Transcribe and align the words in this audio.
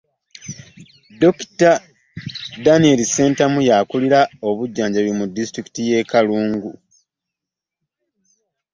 Dokita 1.19 1.71
Daniel 2.65 2.99
Ssentamu, 3.05 3.57
y'akulira 3.69 4.19
eby'obujjanjabi 4.33 5.11
mu 5.19 5.25
disitulikiti 5.35 5.81
y'e 5.89 5.99
Kalungu. 6.11 6.71